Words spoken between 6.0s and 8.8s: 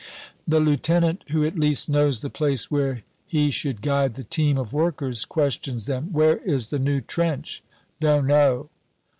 "Where is the New Trench?" "Don't know."